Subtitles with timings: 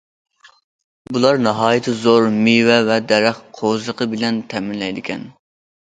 [1.17, 5.29] بۇلار ناھايىتى زور مېۋە ۋە دەرەخ قوۋزىقى بىلەن تەمىنلەيدىكەن.